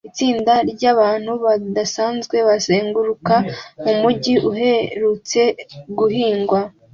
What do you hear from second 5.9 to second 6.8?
guhingwa